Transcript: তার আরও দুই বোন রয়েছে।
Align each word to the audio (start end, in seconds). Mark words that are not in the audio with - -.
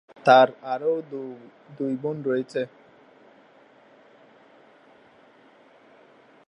তার 0.25 0.47
আরও 0.73 0.91
দুই 1.77 1.93
বোন 2.01 2.17
রয়েছে। 2.23 2.61